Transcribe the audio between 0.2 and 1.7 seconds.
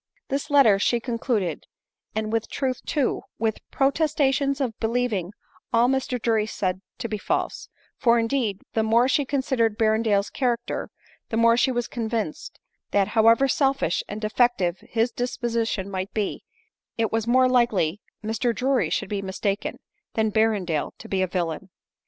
This letter she concluded,